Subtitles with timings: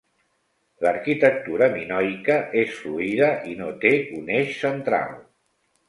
[0.85, 5.19] L'arquitectura minoica és fluida i no té un eix central.